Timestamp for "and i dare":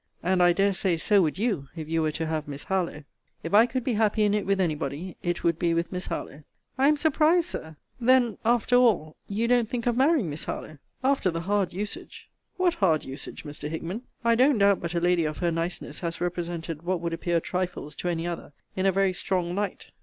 0.23-0.73